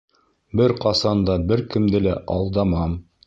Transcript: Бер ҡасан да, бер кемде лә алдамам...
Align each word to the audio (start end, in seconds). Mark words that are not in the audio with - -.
Бер 0.61 0.71
ҡасан 0.85 1.21
да, 1.27 1.35
бер 1.51 1.63
кемде 1.75 2.01
лә 2.09 2.17
алдамам... 2.39 2.97